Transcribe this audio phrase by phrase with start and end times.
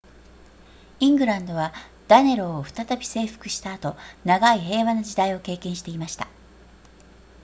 [0.99, 1.71] イングランドは
[2.07, 6.27] ダネローを再び征服した後長い平和な時代を経験していました